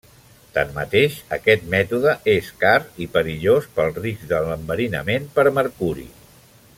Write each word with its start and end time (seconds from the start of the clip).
Tanmateix 0.53 1.17
aquest 1.37 1.67
mètode 1.73 2.15
és 2.33 2.49
car 2.65 2.73
i 3.05 3.09
perillós 3.19 3.69
pel 3.79 3.95
risc 4.01 4.27
de 4.35 4.41
l'enverinament 4.47 5.33
per 5.37 5.47
mercuri. 5.63 6.09